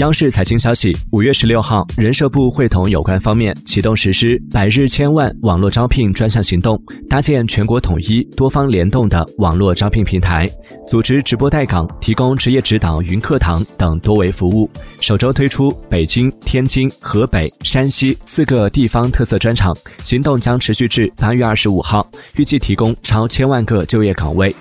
[0.00, 10.48] 央视财经消息五月十六号人社部会同有关方面启动实施百日千万网络招聘专项行动搭建全国统一多方联动的网络招聘平台
[10.88, 14.70] 组织直播带岗提供职业指导云课堂等多维服务。
[15.02, 24.54] 首周推出北京天津河北山西四个地方特色专场行动将持续至八月二十五号预计提供超千万个就业岗位。